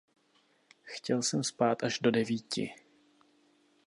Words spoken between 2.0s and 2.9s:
devíti.